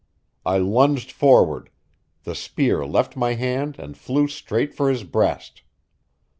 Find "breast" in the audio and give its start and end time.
5.03-5.61